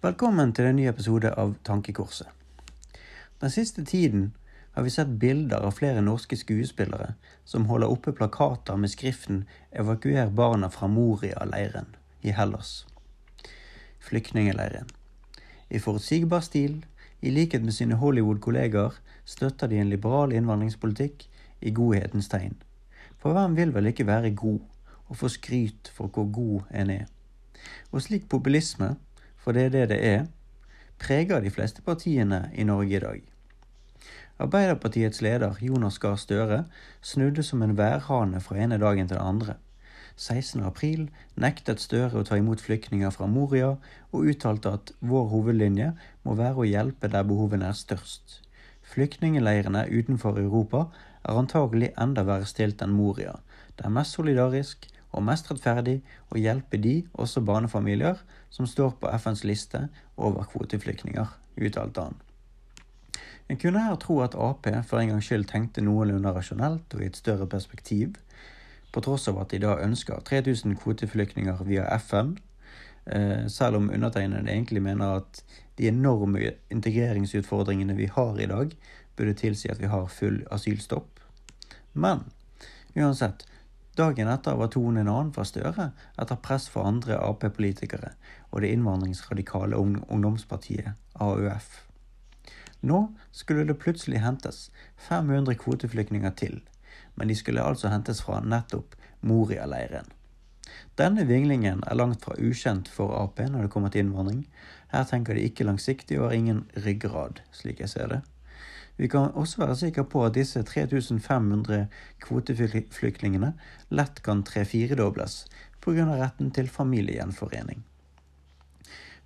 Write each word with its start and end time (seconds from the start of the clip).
Velkommen 0.00 0.54
til 0.56 0.64
en 0.64 0.78
ny 0.78 0.86
episode 0.88 1.28
av 1.36 1.50
Tankekorset. 1.60 2.28
Den 3.42 3.50
siste 3.52 3.82
tiden 3.84 4.30
har 4.72 4.86
vi 4.86 4.92
sett 4.94 5.10
bilder 5.20 5.60
av 5.60 5.74
flere 5.76 6.00
norske 6.00 6.38
skuespillere 6.40 7.10
som 7.44 7.66
holder 7.68 7.92
oppe 7.92 8.14
plakater 8.16 8.78
med 8.80 8.88
skriften 8.94 9.42
'Evakuer 9.72 10.30
barna 10.30 10.70
fra 10.72 10.88
Moria-leiren' 10.88 11.92
i 12.22 12.32
Hellas. 12.32 12.86
Flyktningeleiren. 13.98 14.88
I 15.68 15.78
forutsigbar 15.78 16.40
stil, 16.40 16.86
i 17.20 17.30
likhet 17.30 17.62
med 17.62 17.72
sine 17.72 18.00
Hollywood-kollegaer, 18.00 18.96
støtter 19.24 19.66
de 19.66 19.80
en 19.80 19.90
liberal 19.90 20.32
innvandringspolitikk 20.32 21.28
i 21.60 21.70
godhetens 21.70 22.28
tegn. 22.28 22.56
For 23.18 23.32
hvem 23.32 23.56
vil 23.56 23.74
vel 23.74 23.86
ikke 23.86 24.06
være 24.06 24.34
god, 24.34 24.60
og 25.08 25.16
få 25.16 25.28
skryt 25.28 25.92
for 25.92 26.06
hvor 26.06 26.32
god 26.32 26.60
en 26.70 26.90
er? 26.90 27.06
Og 27.92 28.02
slik 28.02 28.28
populisme, 28.28 28.96
for 29.50 29.58
det 29.58 29.64
er 29.66 29.72
det 29.74 29.86
det 29.90 29.98
er, 30.06 30.26
preger 31.02 31.40
de 31.42 31.50
fleste 31.50 31.82
partiene 31.82 32.52
i 32.54 32.62
Norge 32.62 32.94
i 32.96 33.00
dag. 33.02 33.22
Arbeiderpartiets 34.38 35.22
leder 35.26 35.56
Jonas 35.58 35.98
Gahr 35.98 36.14
Støre 36.22 36.58
snudde 37.02 37.42
som 37.42 37.64
en 37.66 37.74
værhane 37.74 38.38
fra 38.40 38.60
ene 38.62 38.78
dagen 38.78 39.08
til 39.08 39.16
den 39.16 39.26
andre. 39.26 39.56
16.4 40.14 41.08
nektet 41.34 41.82
Støre 41.82 42.20
å 42.20 42.28
ta 42.28 42.38
imot 42.38 42.62
flyktninger 42.62 43.10
fra 43.10 43.26
Moria, 43.26 43.72
og 44.12 44.30
uttalte 44.30 44.76
at 44.78 44.94
vår 45.00 45.26
hovedlinje 45.34 45.90
må 46.22 46.38
være 46.38 46.62
å 46.62 46.68
hjelpe 46.70 47.10
der 47.10 47.26
behovene 47.26 47.72
er 47.72 47.80
størst. 47.80 48.38
Flyktningleirene 48.86 49.88
utenfor 49.90 50.38
Europa 50.38 50.86
er 51.24 51.42
antagelig 51.42 51.90
enda 51.98 52.22
verre 52.22 52.46
stilt 52.46 52.86
enn 52.86 52.94
Moria. 52.94 53.40
Det 53.74 53.88
er 53.88 53.98
mest 53.98 54.14
solidarisk 54.14 54.86
og 55.10 55.24
mest 55.26 55.50
rettferdig 55.50 56.00
å 56.30 56.38
hjelpe 56.38 56.78
de, 56.78 57.00
også 57.12 57.42
barnefamilier, 57.44 58.18
som 58.50 58.66
står 58.66 58.96
på 59.00 59.10
FNs 59.18 59.44
liste 59.44 59.86
over 60.16 60.46
kvoteflyktninger, 60.52 61.30
uttalte 61.60 62.08
han. 62.08 62.18
En 63.50 63.58
kunne 63.58 63.82
her 63.82 63.96
tro 63.98 64.20
at 64.22 64.36
Ap 64.38 64.68
for 64.86 65.00
en 65.00 65.10
gangs 65.10 65.26
skyld 65.26 65.48
tenkte 65.50 65.82
noenlunde 65.82 66.30
rasjonelt 66.36 66.94
og 66.94 67.02
i 67.02 67.08
et 67.10 67.18
større 67.18 67.48
perspektiv, 67.50 68.14
på 68.92 69.02
tross 69.02 69.26
av 69.30 69.40
at 69.42 69.50
de 69.50 69.58
da 69.62 69.76
ønsker 69.82 70.22
3000 70.26 70.76
kvoteflyktninger 70.78 71.62
via 71.66 71.88
FN, 71.98 72.36
eh, 73.06 73.46
selv 73.48 73.76
om 73.76 73.90
undertegnede 73.90 74.50
egentlig 74.50 74.82
mener 74.82 75.18
at 75.18 75.42
de 75.78 75.88
enorme 75.88 76.52
integreringsutfordringene 76.70 77.96
vi 77.96 78.06
har 78.06 78.38
i 78.38 78.46
dag, 78.46 78.74
burde 79.16 79.34
tilsi 79.34 79.70
at 79.70 79.80
vi 79.80 79.90
har 79.90 80.06
full 80.06 80.42
asylstopp. 80.50 81.20
Men 81.92 82.24
uansett, 82.96 83.46
dagen 83.96 84.28
etter 84.30 84.56
var 84.56 84.70
tonen 84.72 85.02
en 85.02 85.12
annen 85.12 85.32
fra 85.34 85.44
Støre 85.48 85.90
etter 86.20 86.38
press 86.44 86.68
fra 86.72 86.86
andre 86.88 87.18
Ap-politikere 87.18 88.14
og 88.50 88.62
det 88.62 88.72
innvandringsradikale 88.74 89.78
ungdomspartiet 89.78 90.94
AUF. 91.14 91.70
Nå 92.80 93.00
skulle 93.32 93.66
det 93.68 93.80
plutselig 93.82 94.22
hentes 94.24 94.70
500 95.08 95.58
kvoteflyktninger 95.60 96.32
til, 96.36 96.60
men 97.14 97.28
de 97.28 97.36
skulle 97.36 97.64
altså 97.64 97.92
hentes 97.92 98.22
fra 98.24 98.40
nettopp 98.40 98.96
Moria-leiren. 99.20 100.08
Denne 100.96 101.26
vinglingen 101.28 101.82
er 101.86 101.98
langt 101.98 102.24
fra 102.24 102.36
ukjent 102.38 102.88
for 102.88 103.12
Ap 103.18 103.40
når 103.42 103.66
det 103.66 103.72
kommer 103.72 103.92
til 103.92 104.06
innvandring. 104.06 104.44
Her 104.92 105.04
tenker 105.04 105.36
de 105.36 105.44
ikke 105.44 105.66
langsiktig 105.66 106.18
og 106.20 106.30
har 106.30 106.38
ingen 106.38 106.62
ryggrad, 106.86 107.42
slik 107.52 107.82
jeg 107.82 107.92
ser 107.92 108.14
det. 108.14 108.20
Vi 109.00 109.08
kan 109.08 109.32
også 109.32 109.62
være 109.62 109.76
sikre 109.80 110.04
på 110.04 110.26
at 110.26 110.34
disse 110.36 110.60
3500 110.60 111.86
kvoteflyktningene 112.20 113.54
lett 113.96 114.18
kan 114.26 114.42
tre-firedobles 114.44 115.46
pga. 115.80 116.04
retten 116.04 116.50
til 116.52 116.68
familiegjenforening. 116.68 117.80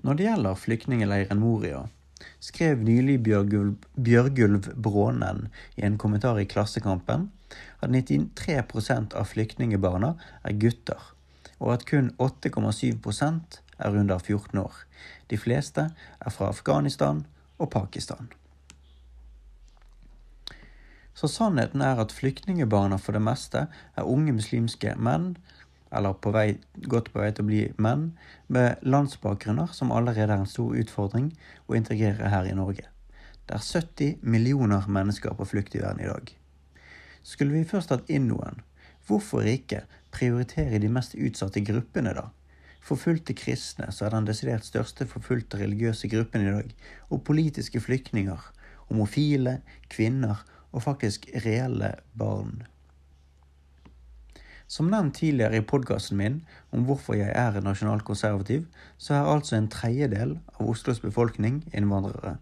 Når 0.02 0.14
det 0.14 0.26
gjelder 0.28 0.54
flyktningeleiren 0.54 1.40
Moria, 1.40 1.80
skrev 2.38 2.84
nylig 2.86 3.22
Bjørgulv, 3.26 3.74
Bjørgulv 3.96 4.70
Brånen 4.76 5.48
i 5.76 5.82
en 5.82 5.98
kommentar 5.98 6.38
i 6.38 6.46
Klassekampen 6.46 7.32
at 7.82 7.90
93% 7.90 9.16
av 9.18 9.26
flyktningebarna 9.32 10.14
er 10.44 10.54
gutter, 10.54 11.02
og 11.58 11.74
at 11.74 11.88
kun 11.90 12.12
8,7% 12.22 13.58
er 13.78 13.98
under 13.98 14.22
14 14.22 14.58
år. 14.62 14.86
De 15.30 15.40
fleste 15.40 15.90
er 16.20 16.30
fra 16.30 16.52
Afghanistan 16.54 17.26
og 17.58 17.70
Pakistan. 17.74 18.30
Så 21.14 21.30
sannheten 21.30 21.82
er 21.82 22.00
at 22.02 22.12
flyktningebarna 22.12 22.98
for 22.98 23.14
det 23.14 23.22
meste 23.22 23.66
er 23.70 24.08
unge 24.10 24.34
muslimske 24.34 24.96
menn, 24.98 25.36
eller 25.94 26.16
på 26.18 26.32
vei, 26.34 26.56
godt 26.90 27.12
på 27.14 27.22
vei 27.22 27.30
til 27.30 27.46
å 27.46 27.50
bli 27.50 27.60
menn, 27.78 28.08
med 28.50 28.82
landsbakgrunner 28.82 29.70
som 29.76 29.94
allerede 29.94 30.26
er 30.26 30.42
en 30.42 30.50
stor 30.50 30.74
utfordring 30.74 31.30
å 31.70 31.76
integrere 31.78 32.32
her 32.32 32.50
i 32.50 32.56
Norge. 32.58 32.88
Det 33.46 33.58
er 33.58 33.66
70 33.66 34.24
millioner 34.26 34.88
mennesker 34.90 35.36
på 35.38 35.46
flukt 35.46 35.76
i 35.76 35.82
verden 35.84 36.02
i 36.02 36.08
dag. 36.10 36.32
Skulle 37.22 37.54
vi 37.54 37.68
først 37.68 37.92
hatt 37.94 38.10
inn 38.10 38.26
noen, 38.28 38.64
hvorfor 39.06 39.46
ikke 39.46 39.84
prioritere 40.14 40.80
de 40.82 40.90
mest 40.90 41.14
utsatte 41.14 41.62
gruppene, 41.64 42.14
da? 42.16 42.30
Forfulgte 42.84 43.36
kristne, 43.36 43.86
så 43.94 44.04
er 44.04 44.16
den 44.16 44.26
desidert 44.28 44.66
største 44.66 45.06
forfulgte 45.08 45.60
religiøse 45.60 46.10
gruppen 46.12 46.42
i 46.44 46.50
dag, 46.50 46.74
og 47.08 47.22
politiske 47.24 47.80
flyktninger, 47.80 48.42
homofile, 48.90 49.60
kvinner 49.92 50.42
og 50.74 50.82
faktisk 50.82 51.28
reelle 51.44 51.94
barn. 52.18 52.64
Som 54.66 54.88
nevnt 54.90 55.18
tidligere 55.20 55.60
i 55.60 55.66
podkasten 55.66 56.18
min 56.18 56.40
om 56.74 56.86
hvorfor 56.88 57.14
jeg 57.14 57.30
er 57.30 57.60
nasjonalkonservativ, 57.62 58.64
så 58.98 59.14
er 59.14 59.30
altså 59.34 59.56
en 59.56 59.68
tredjedel 59.70 60.38
av 60.56 60.70
Oslos 60.72 61.00
befolkning 61.04 61.62
innvandrere. 61.72 62.38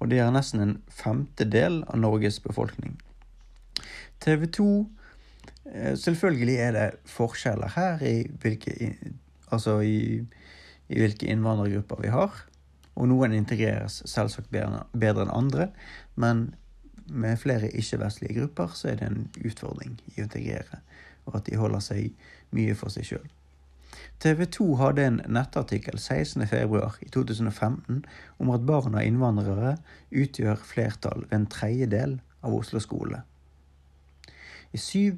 Og 0.00 0.10
det 0.10 0.18
er 0.18 0.32
nesten 0.34 0.64
en 0.64 0.76
femtedel 0.88 1.82
av 1.86 2.00
Norges 2.00 2.40
befolkning. 2.42 2.96
TV 4.20 4.46
2 4.56 4.68
eh, 5.72 5.94
Selvfølgelig 6.00 6.56
er 6.56 6.72
det 6.76 6.86
forskjeller 7.08 7.76
her 7.76 8.02
i 8.04 8.16
hvilke, 8.42 8.94
altså 9.52 9.78
i, 9.84 10.24
i 10.88 10.98
hvilke 10.98 11.28
innvandrergrupper 11.28 12.02
vi 12.02 12.14
har. 12.16 12.40
Og 12.96 13.12
noen 13.12 13.36
integreres 13.36 14.00
selvsagt 14.08 14.50
bedre, 14.52 14.86
bedre 14.96 15.28
enn 15.28 15.36
andre, 15.36 15.68
men 16.16 16.48
med 17.10 17.38
flere 17.42 17.70
ikke-vestlige 17.70 18.38
grupper, 18.40 18.68
så 18.74 18.92
er 18.92 18.96
det 19.00 19.10
en 19.10 19.28
utfordring 19.44 19.98
i 20.14 20.20
å 20.20 20.26
integrere, 20.26 20.76
og 21.26 21.32
at 21.40 21.50
de 21.50 21.60
holder 21.60 21.82
seg 21.84 22.02
mye 22.56 22.74
for 22.78 22.88
seg 22.94 23.04
sjøl. 23.10 23.28
TV 24.20 24.44
2 24.52 24.74
hadde 24.78 25.06
en 25.06 25.20
nettartikkel 25.32 25.96
16.2.2015 25.98 28.02
om 28.38 28.50
at 28.54 28.66
barn 28.68 28.94
av 28.94 29.06
innvandrere 29.06 29.76
utgjør 30.10 30.58
flertall 30.62 31.20
ved 31.26 31.36
en 31.38 31.46
tredjedel 31.50 32.20
av 32.44 32.54
Oslo 32.54 32.80
skole. 32.84 33.22
I 34.72 34.78
syv 34.78 35.14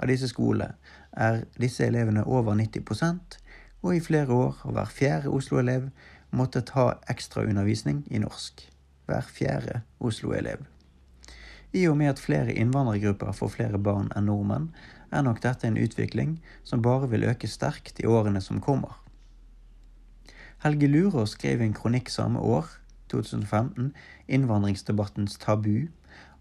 av 0.00 0.08
disse 0.10 0.28
skolene 0.32 0.74
er 1.12 1.44
disse 1.60 1.86
elevene 1.86 2.24
over 2.26 2.54
90% 2.58 3.38
og 3.86 3.94
i 3.94 4.02
flere 4.02 4.34
år 4.34 4.56
har 4.62 4.72
hver 4.74 4.90
fjerde 4.90 5.32
Oslo-elev 5.32 5.90
måttet 6.36 6.72
ha 6.74 6.96
ekstraundervisning 7.12 8.02
i 8.10 8.18
norsk. 8.18 8.64
Hver 9.06 9.28
fjerde 9.30 9.80
Oslo-elev. 10.00 10.64
I 11.72 11.86
og 11.90 11.96
med 11.98 12.14
at 12.14 12.22
flere 12.22 12.54
innvandrergrupper 12.54 13.34
får 13.36 13.54
flere 13.56 13.78
barn 13.78 14.12
enn 14.16 14.28
nordmenn, 14.30 14.70
er 15.14 15.22
nok 15.22 15.42
dette 15.42 15.66
en 15.68 15.78
utvikling 15.78 16.36
som 16.66 16.82
bare 16.82 17.08
vil 17.10 17.26
øke 17.28 17.48
sterkt 17.48 18.00
i 18.02 18.06
årene 18.06 18.40
som 18.42 18.60
kommer. 18.60 18.98
Helge 20.64 20.88
Lurås 20.88 21.36
skrev 21.36 21.60
i 21.60 21.68
en 21.68 21.76
kronikk 21.76 22.10
samme 22.10 22.40
år, 22.40 22.66
2015, 23.12 23.92
innvandringsdebattens 24.26 25.38
tabu, 25.38 25.86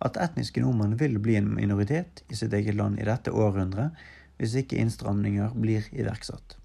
at 0.01 0.17
etniske 0.17 0.61
nordmenn 0.63 0.97
vil 0.99 1.19
bli 1.21 1.37
en 1.37 1.51
minoritet 1.53 2.23
i 2.29 2.37
sitt 2.37 2.53
eget 2.53 2.75
land 2.75 2.99
i 2.99 3.07
dette 3.07 3.31
århundret 3.31 3.95
hvis 4.39 4.55
ikke 4.59 4.79
innstramninger 4.81 5.53
blir 5.55 5.85
iverksatt. 5.95 6.57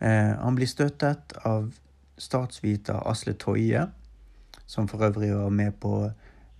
Eh, 0.00 0.32
han 0.40 0.56
blir 0.56 0.70
støttet 0.70 1.34
av 1.44 1.68
statsviter 2.20 3.02
Asle 3.08 3.34
Toje, 3.36 3.86
som 4.66 4.88
for 4.88 5.04
øvrig 5.04 5.34
var 5.34 5.50
med 5.52 5.76
på 5.80 6.10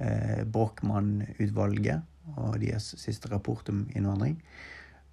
eh, 0.00 0.42
Brochmann-utvalget 0.44 2.02
og 2.36 2.60
deres 2.62 2.94
siste 3.00 3.30
rapport 3.32 3.68
om 3.68 3.86
innvandring. 3.94 4.38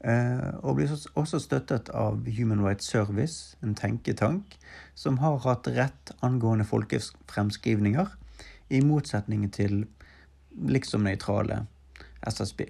Eh, 0.05 0.49
og 0.61 0.77
blir 0.77 0.91
også 1.17 1.39
støttet 1.41 1.89
av 1.89 2.21
Human 2.37 2.61
Rights 2.61 2.89
Service, 2.89 3.57
en 3.63 3.75
tenketank 3.75 4.57
som 4.95 5.17
har 5.23 5.39
hatt 5.45 5.69
rett 5.73 6.13
angående 6.21 6.67
folkefremskrivninger, 6.69 8.11
i 8.69 8.81
motsetning 8.83 9.47
til 9.53 9.85
liksom 10.51 11.05
nøytrale 11.07 11.63
SSB. 12.27 12.67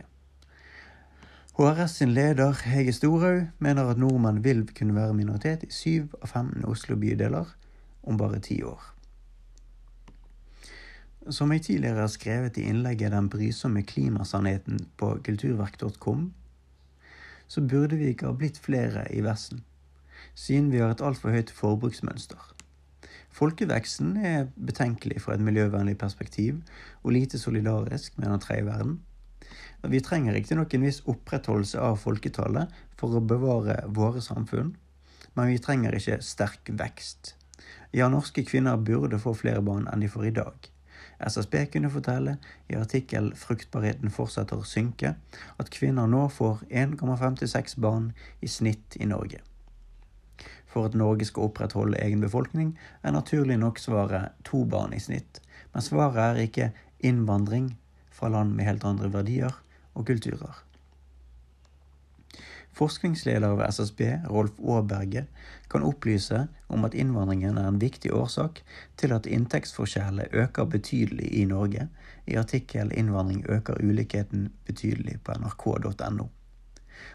HRS 1.57 1.95
sin 1.97 2.11
leder 2.13 2.53
Hege 2.69 2.93
Storhaug 2.93 3.47
mener 3.57 3.89
at 3.89 3.97
nordmenn 3.97 4.43
vil 4.45 4.61
kunne 4.77 4.93
være 4.95 5.15
minoritet 5.17 5.65
i 5.65 5.71
syv 5.73 6.13
av 6.21 6.29
15 6.29 6.67
Oslo-bydeler 6.69 7.49
om 8.05 8.19
bare 8.19 8.39
ti 8.45 8.59
år. 8.61 8.96
Som 11.29 11.51
jeg 11.51 11.65
tidligere 11.65 12.05
har 12.05 12.11
skrevet 12.11 12.57
i 12.57 12.69
innlegget 12.69 13.11
Den 13.11 13.25
brysomme 13.27 13.81
klimasannheten 13.83 14.85
på 14.97 15.09
kulturverk.com, 15.25 16.29
så 17.47 17.61
burde 17.61 17.97
vi 17.99 18.13
ikke 18.13 18.29
ha 18.29 18.35
blitt 18.35 18.59
flere 18.63 19.03
i 19.11 19.19
Vesten, 19.25 19.63
siden 20.35 20.69
vi 20.71 20.79
har 20.79 20.93
et 20.93 21.03
altfor 21.03 21.35
høyt 21.35 21.51
forbruksmønster. 21.51 22.53
Folkeveksten 23.37 24.15
er 24.23 24.47
betenkelig 24.55 25.19
fra 25.25 25.35
et 25.35 25.43
miljøvennlig 25.43 25.97
perspektiv, 25.99 26.61
og 27.03 27.11
lite 27.17 27.39
solidarisk 27.39 28.15
med 28.17 28.29
den 28.31 28.45
tredje 28.45 28.65
verden. 28.69 28.95
Vi 29.83 29.99
trenger 29.99 30.33
riktignok 30.33 30.73
en 30.73 30.87
viss 30.87 31.01
opprettholdelse 31.05 31.83
av 31.83 31.99
folketallet 32.01 32.71
for 32.95 33.19
å 33.19 33.23
bevare 33.23 33.81
våre 33.99 34.23
samfunn, 34.23 34.71
men 35.35 35.51
vi 35.51 35.59
trenger 35.59 35.99
ikke 35.99 36.21
sterk 36.23 36.71
vekst. 36.71 37.35
Ja, 37.91 38.07
norske 38.07 38.47
kvinner 38.47 38.79
burde 38.79 39.19
få 39.19 39.35
flere 39.35 39.61
barn 39.61 39.91
enn 39.91 40.01
de 40.03 40.11
får 40.11 40.31
i 40.31 40.35
dag. 40.39 40.71
SSB 41.19 41.65
kunne 41.73 41.89
fortelle 41.89 42.37
i 42.69 42.75
artikkel 42.75 43.31
'Fruktbarheten 43.35 44.13
fortsetter 44.13 44.59
å 44.59 44.67
synke' 44.67 45.15
at 45.59 45.71
kvinner 45.73 46.07
nå 46.07 46.27
får 46.29 46.63
1,56 46.69 47.79
barn 47.81 48.11
i 48.41 48.47
snitt 48.47 48.97
i 48.99 49.05
Norge. 49.05 49.41
For 50.67 50.85
at 50.85 50.93
Norge 50.93 51.25
skal 51.25 51.49
opprettholde 51.49 51.97
egen 52.03 52.21
befolkning, 52.21 52.77
er 53.03 53.11
naturlig 53.11 53.57
nok 53.57 53.79
svaret 53.79 54.37
to 54.43 54.65
barn 54.65 54.93
i 54.93 55.01
snitt, 55.01 55.41
men 55.73 55.81
svaret 55.81 56.21
er 56.37 56.43
ikke 56.43 56.71
innvandring 56.99 57.77
fra 58.11 58.29
land 58.29 58.53
med 58.53 58.65
helt 58.65 58.85
andre 58.85 59.09
verdier 59.13 59.57
og 59.95 60.05
kulturer. 60.05 60.66
Forskningsleder 62.77 63.55
ved 63.57 63.65
SSB, 63.73 64.01
Rolf 64.29 64.59
Aaberge, 64.61 65.25
kan 65.69 65.83
opplyse 65.83 66.43
om 66.69 66.85
at 66.85 66.93
innvandringen 66.93 67.57
er 67.57 67.67
en 67.67 67.81
viktig 67.81 68.11
årsak 68.13 68.61
til 69.01 69.13
at 69.15 69.25
inntektsforskjellene 69.25 70.29
øker 70.43 70.69
betydelig 70.69 71.31
i 71.41 71.45
Norge, 71.45 71.87
i 72.27 72.35
artikkel 72.35 72.91
'Innvandring 72.91 73.45
øker 73.49 73.81
ulikheten 73.83 74.49
betydelig' 74.69 75.19
på 75.23 75.31
nrk.no. 75.31 76.27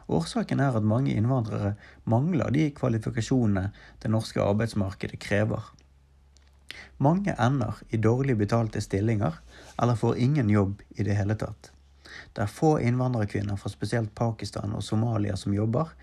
Årsaken 0.08 0.60
er 0.60 0.76
at 0.76 0.82
mange 0.82 1.14
innvandrere 1.14 1.74
mangler 2.04 2.50
de 2.50 2.70
kvalifikasjonene 2.70 3.70
det 4.02 4.10
norske 4.10 4.42
arbeidsmarkedet 4.42 5.18
krever. 5.18 5.74
Mange 6.98 7.34
ender 7.46 7.82
i 7.90 7.96
dårlig 7.96 8.36
betalte 8.38 8.80
stillinger 8.80 9.38
eller 9.82 9.94
får 9.94 10.16
ingen 10.16 10.50
jobb 10.50 10.82
i 10.96 11.02
det 11.02 11.16
hele 11.16 11.34
tatt. 11.34 11.72
Det 12.32 12.44
er 12.44 12.50
få 12.50 12.76
innvandrerkvinner 12.80 13.56
fra 13.60 13.72
spesielt 13.72 14.14
Pakistan 14.14 14.74
og 14.76 14.84
Somalia 14.84 15.36
som 15.36 15.54
jobber, 15.54 15.94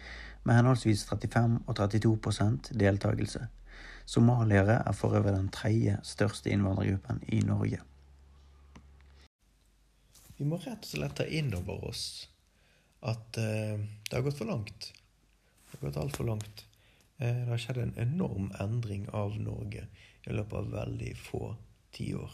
med 0.43 0.55
henholdsvis 0.55 1.05
35 1.09 1.59
og 1.67 1.75
32 1.75 2.75
deltakelse. 2.79 3.47
Somaliere 4.09 4.81
er 4.85 4.95
for 4.97 5.13
øvrig 5.13 5.35
den 5.35 5.51
tredje 5.53 5.99
største 6.03 6.49
innvandrergruppen 6.49 7.21
i 7.27 7.43
Norge. 7.45 7.81
Vi 10.39 10.47
må 10.47 10.57
rett 10.63 10.85
og 10.87 10.93
slett 10.93 11.17
ta 11.19 11.25
inn 11.27 11.51
over 11.53 11.83
oss 11.91 12.03
at 13.05 13.37
uh, 13.37 13.75
det 13.75 14.15
har 14.15 14.23
gått 14.25 14.39
for 14.39 14.49
langt. 14.49 14.91
Det 15.69 15.77
har 15.77 15.87
gått 15.87 15.99
altfor 16.01 16.29
langt. 16.31 16.65
Uh, 17.19 17.27
det 17.27 17.49
har 17.51 17.61
skjedd 17.61 17.81
en 17.83 17.97
enorm 17.99 18.47
endring 18.63 19.05
av 19.13 19.35
Norge 19.39 19.85
i 20.25 20.33
løpet 20.33 20.57
av 20.61 20.71
veldig 20.73 21.11
få 21.19 21.55
tiår. 21.95 22.31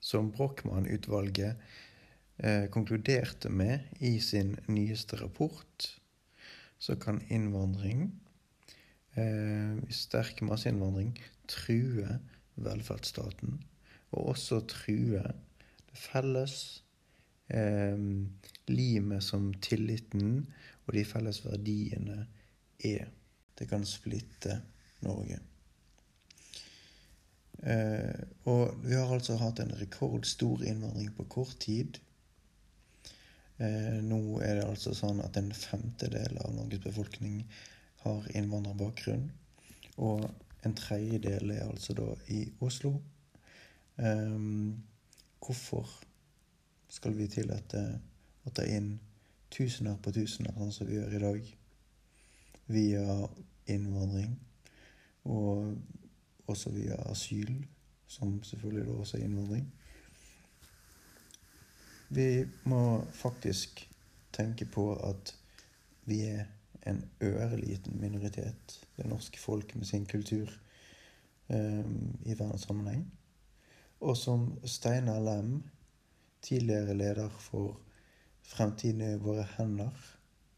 Som 0.00 0.32
Brochmann-utvalget 0.34 1.62
eh, 2.38 2.66
konkluderte 2.70 3.48
med 3.48 3.78
i 4.00 4.18
sin 4.20 4.56
nyeste 4.68 5.16
rapport, 5.20 5.88
så 6.78 6.96
kan 6.96 7.22
innvandring, 7.28 8.10
eh, 9.14 9.76
sterk 9.90 10.42
masseinnvandring, 10.42 11.16
true 11.48 12.18
velferdsstaten. 12.56 13.60
Og 14.10 14.26
også 14.34 14.60
true 14.68 15.22
det 15.22 15.98
felles 15.98 16.82
eh, 17.48 17.98
limet 18.68 19.24
som 19.24 19.52
tilliten 19.60 20.46
og 20.86 20.94
de 20.94 21.04
felles 21.04 21.42
verdiene 21.44 22.26
er. 22.84 23.10
Det 23.56 23.68
kan 23.68 23.84
splitte 23.88 24.60
Norge. 25.04 25.40
Uh, 27.56 28.20
og 28.44 28.74
vi 28.84 28.92
har 28.92 29.08
altså 29.10 29.38
hatt 29.40 29.62
en 29.62 29.72
rekordstor 29.80 30.60
innvandring 30.68 31.08
på 31.16 31.24
kort 31.32 31.56
tid. 31.64 31.98
Eh, 33.58 34.02
nå 34.04 34.18
er 34.44 34.58
det 34.58 34.66
altså 34.68 34.92
sånn 34.96 35.22
at 35.24 35.36
en 35.40 35.48
femtedel 35.56 36.36
av 36.42 36.52
Norges 36.52 36.82
befolkning 36.84 37.38
har 38.02 38.26
innvandrerbakgrunn. 38.36 39.30
Og 40.04 40.26
en 40.66 40.76
tredjedel 40.76 41.54
er 41.54 41.64
altså 41.64 41.96
da 41.96 42.10
i 42.32 42.42
Oslo. 42.64 42.92
Eh, 43.96 44.36
hvorfor 45.40 45.88
skal 46.92 47.16
vi 47.16 47.30
tillate 47.32 47.82
å 48.44 48.52
ta 48.54 48.66
inn 48.68 48.96
tusener 49.52 49.96
på 50.02 50.12
tusener, 50.12 50.52
sånn 50.58 50.74
som 50.74 50.88
vi 50.88 50.98
gjør 50.98 51.16
i 51.16 51.22
dag, 51.22 51.48
via 52.66 53.16
innvandring, 53.70 54.34
og 55.30 56.50
også 56.50 56.72
via 56.74 56.98
asyl, 57.10 57.54
som 58.06 58.36
selvfølgelig 58.44 58.86
da 58.88 59.00
også 59.00 59.18
er 59.18 59.26
innvandring? 59.26 59.66
Vi 62.08 62.46
må 62.64 63.04
faktisk 63.12 63.80
tenke 64.32 64.66
på 64.70 64.92
at 64.94 65.32
vi 66.06 66.20
er 66.28 66.44
en 66.86 67.00
ørliten 67.22 67.98
minoritet, 68.00 68.76
det 68.96 69.08
norske 69.10 69.40
folket 69.42 69.76
med 69.76 69.86
sin 69.86 70.06
kultur, 70.06 70.50
um, 71.48 72.18
i 72.22 72.38
verdenssammenheng. 72.38 73.06
Og 74.00 74.16
som 74.16 74.52
Steinar 74.64 75.20
Lem, 75.20 75.62
tidligere 76.42 76.94
leder 76.94 77.28
for 77.28 77.80
Fremtiden 78.42 79.02
i 79.02 79.18
våre 79.18 79.46
hender, 79.56 79.90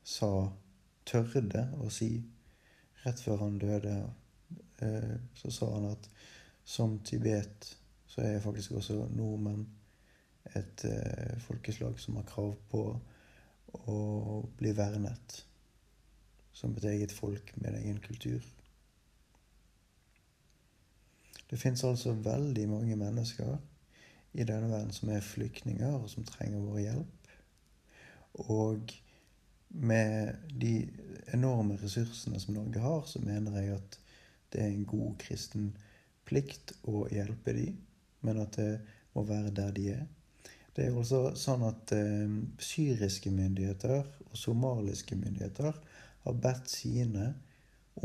sa 0.04 0.50
tørde 1.08 1.64
å 1.80 1.88
si 1.88 2.10
rett 3.06 3.20
før 3.24 3.46
han 3.46 3.58
døde, 3.58 3.96
uh, 4.82 5.16
så 5.34 5.50
sa 5.50 5.72
han 5.78 5.88
at 5.94 6.10
som 6.68 6.98
Tibet 7.00 7.76
så 8.08 8.20
er 8.20 8.44
faktisk 8.44 8.76
også 8.76 9.06
nordmenn 9.16 9.64
et 10.56 10.84
eh, 10.88 11.38
folkeslag 11.44 11.98
som 12.00 12.16
har 12.16 12.26
krav 12.28 12.54
på 12.70 12.82
å 13.92 13.98
bli 14.58 14.72
vernet 14.72 15.42
som 16.56 16.76
et 16.76 16.86
eget 16.90 17.12
folk 17.12 17.52
med 17.60 17.76
egen 17.78 18.00
kultur. 18.02 18.44
Det 21.50 21.56
fins 21.56 21.84
altså 21.84 22.12
veldig 22.12 22.68
mange 22.68 22.96
mennesker 22.96 23.56
i 24.32 24.44
denne 24.44 24.68
verden 24.70 24.92
som 24.92 25.12
er 25.12 25.24
flyktninger, 25.24 25.94
og 25.94 26.10
som 26.10 26.26
trenger 26.26 26.64
vår 26.64 26.80
hjelp. 26.82 27.30
Og 28.52 28.92
med 29.68 30.34
de 30.60 30.74
enorme 31.34 31.78
ressursene 31.80 32.40
som 32.40 32.54
Norge 32.54 32.82
har, 32.82 33.02
så 33.06 33.22
mener 33.24 33.60
jeg 33.60 33.78
at 33.78 33.98
det 34.52 34.62
er 34.62 34.72
en 34.72 34.84
god 34.88 35.16
kristen 35.20 35.72
plikt 36.28 36.74
å 36.88 37.06
hjelpe 37.12 37.54
dem, 37.56 37.80
men 38.20 38.40
at 38.42 38.56
det 38.58 38.70
må 39.14 39.24
være 39.28 39.54
der 39.54 39.72
de 39.76 39.90
er. 39.94 40.06
Det 40.78 40.84
er 40.86 40.94
altså 40.94 41.32
sånn 41.34 41.64
at 41.66 41.90
eh, 41.90 42.34
syriske 42.62 43.32
myndigheter 43.34 43.96
og 44.28 44.34
somaliske 44.38 45.16
myndigheter 45.18 45.72
har 46.22 46.36
bedt 46.38 46.70
sine 46.70 47.32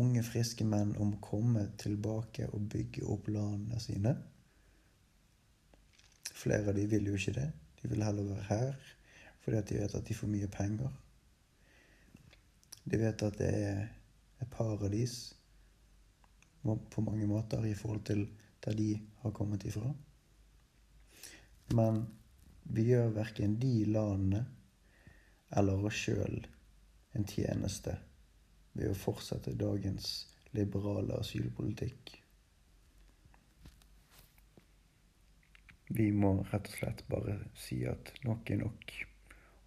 unge, 0.01 0.23
friske 0.25 0.65
menn 0.65 0.95
om 0.97 1.11
å 1.13 1.19
komme 1.21 1.67
tilbake 1.77 2.47
og 2.49 2.63
bygge 2.73 3.03
opp 3.13 3.29
landene 3.29 3.77
sine. 3.77 4.15
Flere 6.33 6.71
av 6.71 6.79
de 6.79 6.87
vil 6.89 7.11
jo 7.11 7.19
ikke 7.19 7.35
det. 7.35 7.45
De 7.83 7.91
vil 7.91 8.01
heller 8.07 8.31
være 8.31 8.47
her 8.47 8.89
fordi 9.43 9.59
at 9.59 9.69
de 9.69 9.77
vet 9.83 9.95
at 9.99 10.09
de 10.09 10.17
får 10.17 10.33
mye 10.33 10.49
penger. 10.57 10.97
De 12.89 13.01
vet 13.03 13.25
at 13.27 13.37
det 13.37 13.51
er 13.53 13.79
et 14.41 14.49
paradis 14.49 15.19
på 16.63 17.05
mange 17.05 17.29
måter 17.29 17.69
i 17.69 17.77
forhold 17.77 18.01
til 18.09 18.25
der 18.65 18.81
de 18.81 18.89
har 19.21 19.37
kommet 19.37 19.69
ifra. 19.69 19.93
Men 21.77 22.05
vi 22.63 22.87
gjør 22.89 23.13
verken 23.15 23.59
de 23.59 23.85
landene 23.85 24.43
eller 25.57 25.85
oss 25.85 25.99
sjøl 26.05 26.43
en 27.13 27.27
tjeneste 27.29 27.95
ved 28.73 28.89
å 28.89 28.97
fortsette 28.97 29.53
dagens 29.57 30.09
liberale 30.57 31.19
asylpolitikk. 31.21 32.13
Vi 35.93 36.09
må 36.15 36.35
rett 36.49 36.69
og 36.69 36.77
slett 36.77 37.03
bare 37.09 37.37
si 37.59 37.83
at 37.85 38.13
nok 38.25 38.49
er 38.49 38.63
nok, 38.63 38.93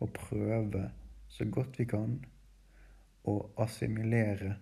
og 0.03 0.15
prøve 0.17 0.89
så 1.31 1.47
godt 1.53 1.79
vi 1.79 1.87
kan 1.91 2.17
å 3.27 3.37
assimilere 3.63 4.57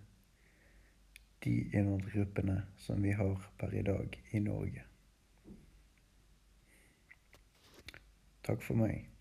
de 1.45 1.55
innvandrergruppene 1.77 2.59
som 2.81 3.01
vi 3.05 3.13
har 3.17 3.49
per 3.61 3.75
i 3.77 3.85
dag 3.87 4.19
i 4.33 4.41
Norge. 4.45 4.85
Talk 8.47 8.63
för 8.63 8.75
me. 8.75 9.14